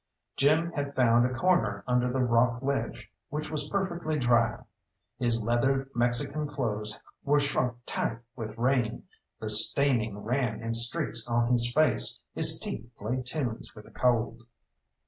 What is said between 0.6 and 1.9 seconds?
had found a corner